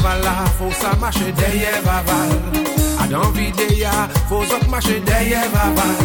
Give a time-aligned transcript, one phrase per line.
[0.00, 2.30] Aval la fò sa mache deye vaval
[3.04, 5.96] Adan videya fò zot mache deye vaval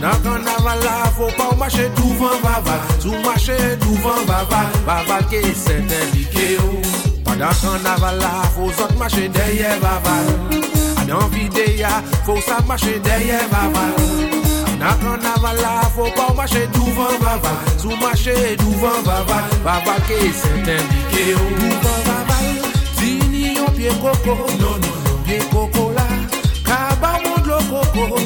[0.00, 5.22] Nan kan aval la fò pa ou mache touvan vaval Sou mache touvan vaval Vaval
[5.28, 6.80] ke sete like yo
[7.26, 10.26] Padan kan aval la fò zot mache deye vaval
[11.04, 11.92] Adan videya
[12.24, 13.94] fò sa mache deye vaval
[14.80, 20.00] Nan kan aval la fò pa ou mache touvan vaval Sou mache touvan vaval Vaval
[20.08, 21.38] ke sete indiqué yo
[23.80, 24.34] Pye koko
[25.94, 26.04] la,
[26.64, 28.18] kababoun glokoko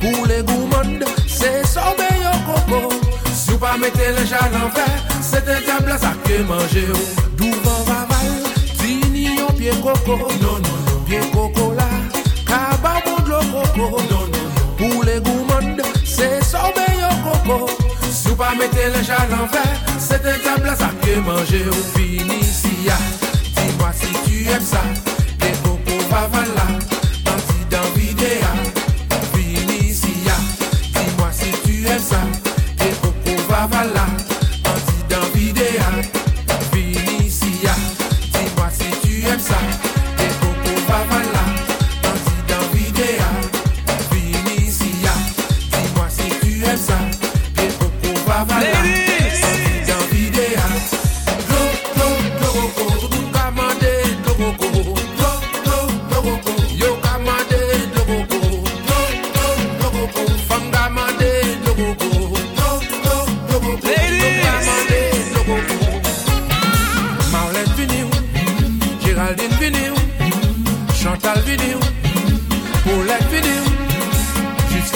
[0.00, 2.94] Pule gouman, se sobe yo koko
[3.32, 4.84] Sou pa mette le chan anfer,
[5.22, 6.96] se te tabla sa ke manje yo
[7.40, 8.44] Dou pan va mal,
[8.78, 10.18] fini yo pye koko
[11.08, 11.88] Pye koko la,
[12.44, 13.98] kababoun glokoko
[14.76, 17.70] Pule gouman, se sobe yo koko
[18.12, 22.76] Sou pa mette le chan anfer, se te tabla sa ke manje yo Fini si
[22.84, 23.23] ya ah.
[23.94, 24.80] si tu aimes ça,
[25.40, 26.78] les cocos va là,
[27.24, 28.13] parti d'envie.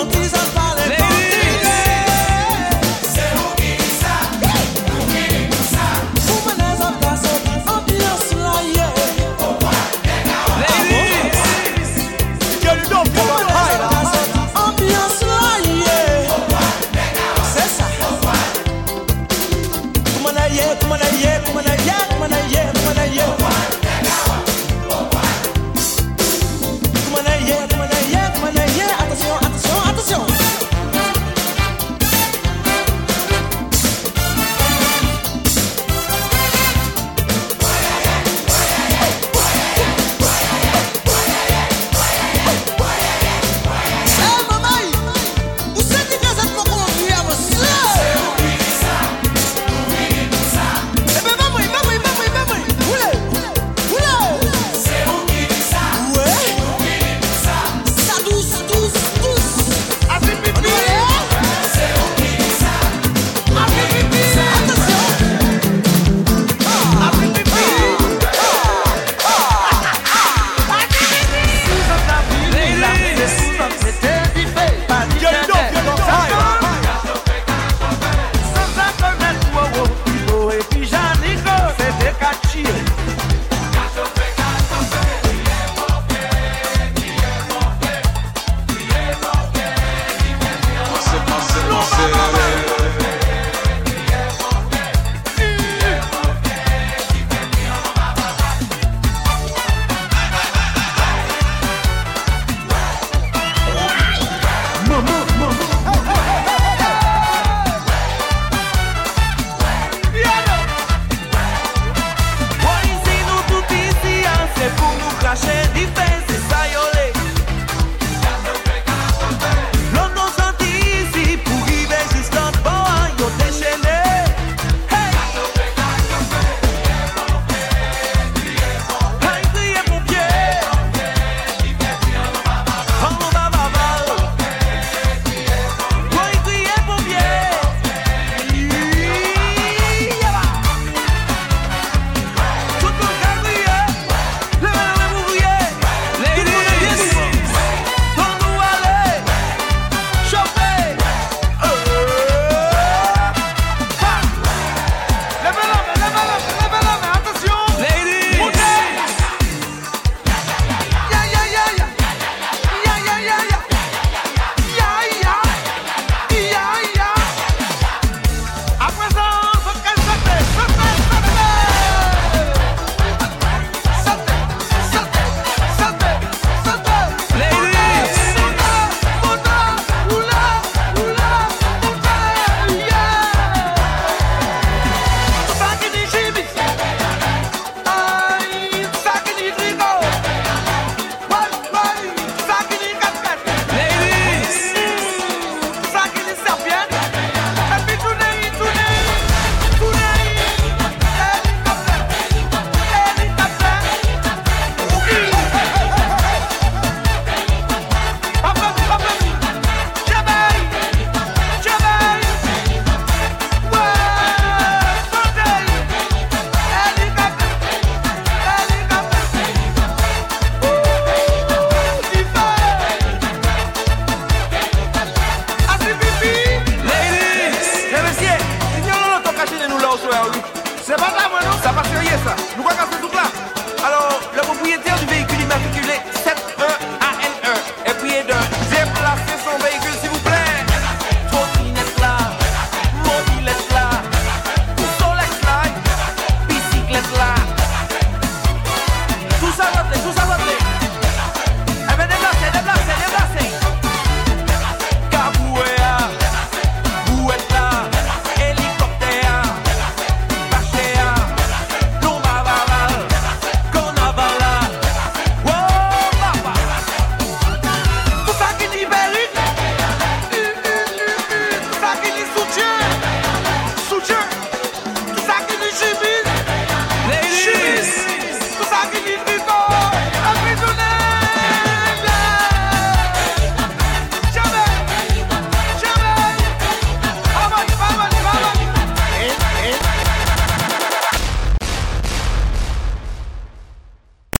[0.00, 0.37] Quand ils